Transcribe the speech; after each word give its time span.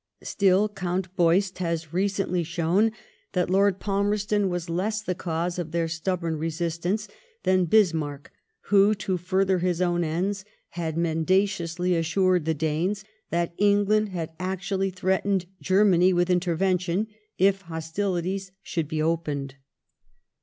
Still 0.23 0.67
Count 0.67 1.15
Beust 1.15 1.59
has 1.59 1.93
recently 1.93 2.41
shown 2.43 2.91
that 3.33 3.51
Lord 3.51 3.79
Palmerston 3.79 4.49
was 4.49 4.67
less 4.67 4.99
the 5.03 5.13
cause 5.13 5.59
of 5.59 5.69
their 5.69 5.87
stubborn 5.87 6.37
resistance 6.37 7.07
than 7.43 7.65
Bis 7.65 7.93
marck, 7.93 8.31
who, 8.61 8.95
to 8.95 9.17
further 9.17 9.59
his 9.59 9.79
own 9.79 10.03
ends, 10.03 10.43
had 10.69 10.97
mendaciously 10.97 11.95
assured 11.95 12.45
the 12.45 12.55
Danes 12.55 13.05
that 13.29 13.53
England 13.59 14.09
had 14.09 14.31
actually 14.39 14.89
threatened 14.89 15.45
Germany 15.61 16.13
with 16.13 16.31
intervention, 16.31 17.05
if 17.37 17.61
hostilities 17.61 18.51
should 18.63 18.87
be 18.87 19.03
opened. 19.03 19.53